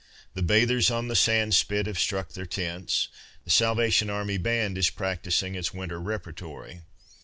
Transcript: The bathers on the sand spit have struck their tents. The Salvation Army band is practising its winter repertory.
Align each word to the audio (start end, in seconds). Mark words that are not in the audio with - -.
The 0.33 0.41
bathers 0.41 0.89
on 0.89 1.09
the 1.09 1.15
sand 1.15 1.53
spit 1.53 1.85
have 1.85 1.99
struck 1.99 2.29
their 2.33 2.47
tents. 2.47 3.07
The 3.45 3.51
Salvation 3.51 4.09
Army 4.09 4.39
band 4.39 4.75
is 4.75 4.89
practising 4.89 5.53
its 5.53 5.75
winter 5.75 6.01
repertory. 6.01 6.81